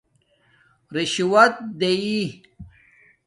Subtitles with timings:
[0.93, 2.21] رشݸت دیئئ